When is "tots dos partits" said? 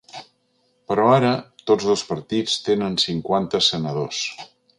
1.71-2.57